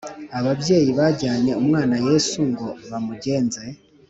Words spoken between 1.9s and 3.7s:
Yesu ngo bamugenze